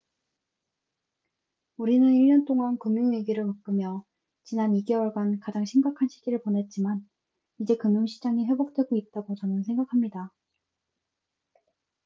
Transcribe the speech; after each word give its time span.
우리는 1.77 2.11
1년 2.11 2.47
동안 2.47 2.79
금융 2.79 3.11
위기를 3.11 3.45
겪으며 3.45 4.03
지난 4.43 4.71
2개월간 4.71 5.37
가장 5.39 5.63
심각한 5.63 6.07
시기를 6.07 6.41
보냈지만 6.41 7.07
이제 7.59 7.75
금융 7.77 8.07
시장이 8.07 8.47
회복되고 8.47 8.95
있다고 8.97 9.35
저는 9.35 9.61
생각합니다 9.61 10.31